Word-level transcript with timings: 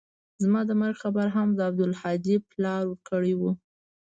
زما 0.43 0.61
د 0.65 0.71
مرګ 0.81 0.95
خبر 1.03 1.27
هم 1.35 1.47
د 1.53 1.59
عبدالهادي 1.69 2.35
پلار 2.51 2.81
ورکړى 2.87 3.33
و. 3.39 3.41